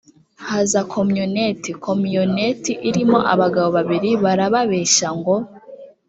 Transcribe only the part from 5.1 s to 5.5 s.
ngo